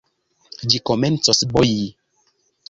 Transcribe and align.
Ĝi 0.73 0.79
komencos 0.91 1.43
boji. 1.53 1.79